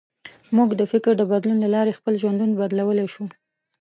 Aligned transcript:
موږ 0.55 0.69
د 0.79 0.81
فکر 0.91 1.11
د 1.17 1.23
بدلون 1.31 1.57
له 1.61 1.69
لارې 1.75 1.97
خپل 1.99 2.13
ژوند 2.21 2.59
بدلولی 2.61 3.07
شو. 3.13 3.25